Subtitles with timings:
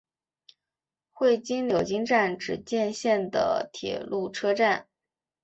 [1.11, 4.87] 会津柳津站只见线的铁路车站。